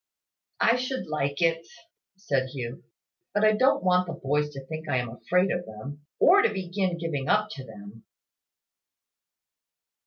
"I 0.61 0.77
should 0.77 1.05
like 1.05 1.43
it," 1.43 1.67
said 2.17 2.49
Hugh, 2.49 2.83
"but 3.35 3.43
I 3.45 3.51
don't 3.51 3.83
want 3.83 4.07
the 4.07 4.13
boys 4.13 4.49
to 4.53 4.65
think 4.65 4.89
I 4.89 4.97
am 4.97 5.11
afraid 5.11 5.51
of 5.51 5.67
them; 5.67 6.07
or 6.17 6.41
to 6.41 6.49
begin 6.51 6.97
giving 6.97 7.27
up 7.29 7.49
to 7.51 7.63
them." 7.63 8.03